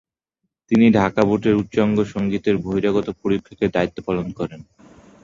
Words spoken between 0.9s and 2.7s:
ঢাকা বোর্ডের উচ্চাঙ্গসঙ্গীতের